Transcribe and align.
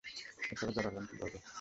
এসবে 0.51 0.71
জড়ালেন 0.75 1.05
কীভাবে? 1.09 1.37